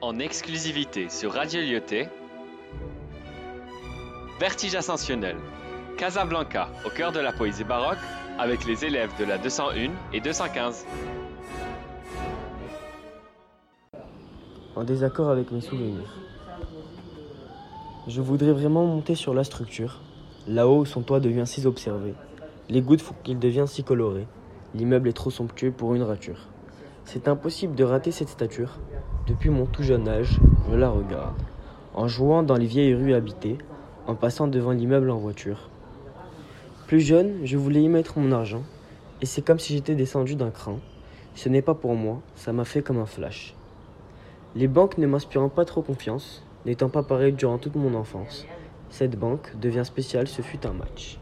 [0.00, 2.08] en exclusivité sur Radio Lyoté.
[4.38, 5.36] Vertige ascensionnel.
[5.96, 7.98] Casablanca, au cœur de la poésie baroque,
[8.38, 10.84] avec les élèves de la 201 et 215.
[14.74, 16.14] En désaccord avec mes souvenirs.
[18.06, 20.00] Je voudrais vraiment monter sur la structure.
[20.46, 22.12] Là-haut, son toit devient si observé.
[22.68, 24.26] Les gouttes font qu'il devient si coloré.
[24.74, 26.48] L'immeuble est trop somptueux pour une rature.
[27.06, 28.80] C'est impossible de rater cette stature.
[29.28, 31.36] Depuis mon tout jeune âge, je la regarde.
[31.94, 33.58] En jouant dans les vieilles rues habitées,
[34.08, 35.70] en passant devant l'immeuble en voiture.
[36.88, 38.64] Plus jeune, je voulais y mettre mon argent,
[39.22, 40.80] et c'est comme si j'étais descendu d'un cran.
[41.36, 43.54] Ce n'est pas pour moi, ça m'a fait comme un flash.
[44.56, 48.46] Les banques ne m'inspirant pas trop confiance, n'étant pas pareil durant toute mon enfance,
[48.90, 51.20] cette banque devient spéciale, ce fut un match.